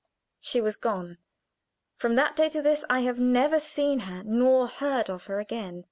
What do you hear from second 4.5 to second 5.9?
heard of her again.